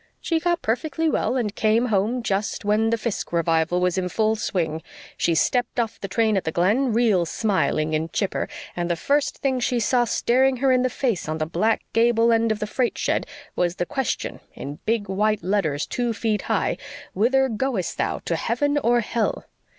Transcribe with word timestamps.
She 0.19 0.39
got 0.39 0.63
perfectly 0.63 1.07
well 1.11 1.35
and 1.35 1.53
came 1.53 1.85
home 1.89 2.23
just 2.23 2.65
when 2.65 2.89
the 2.89 2.97
Fiske 2.97 3.31
revival 3.31 3.79
was 3.79 3.99
in 3.99 4.09
full 4.09 4.35
swing. 4.35 4.81
She 5.15 5.35
stepped 5.35 5.79
off 5.79 5.99
the 6.01 6.07
train 6.07 6.35
at 6.35 6.43
the 6.43 6.51
Glen, 6.51 6.91
real 6.91 7.23
smiling 7.27 7.93
and 7.93 8.11
chipper, 8.11 8.49
and 8.75 8.89
the 8.89 8.95
first 8.95 9.37
thing 9.37 9.59
she 9.59 9.79
saw 9.79 10.05
staring 10.05 10.57
her 10.57 10.71
in 10.71 10.81
the 10.81 10.89
face 10.89 11.29
on 11.29 11.37
the 11.37 11.45
black, 11.45 11.83
gable 11.93 12.33
end 12.33 12.51
of 12.51 12.57
the 12.57 12.65
freight 12.65 12.97
shed, 12.97 13.27
was 13.55 13.75
the 13.75 13.85
question, 13.85 14.39
in 14.55 14.79
big 14.87 15.07
white 15.07 15.43
letters, 15.43 15.85
two 15.85 16.13
feet 16.13 16.41
high, 16.49 16.77
'Whither 17.13 17.47
goest 17.47 17.99
thou 17.99 18.21
to 18.25 18.35
heaven 18.35 18.79
or 18.79 19.01
hell?' 19.01 19.45